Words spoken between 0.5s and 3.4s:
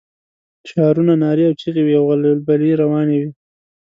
شعارونه، نارې او چيغې وې او غلبلې روانې وې.